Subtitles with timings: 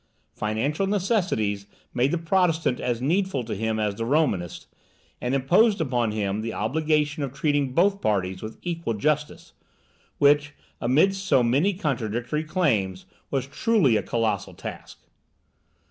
[0.33, 4.65] Financial necessities made the Protestant as needful to him as the Romanist,
[5.21, 9.53] and imposed upon him the obligation of treating both parties with equal justice,
[10.17, 15.05] which, amidst so many contradictory claims, was truly a colossal task.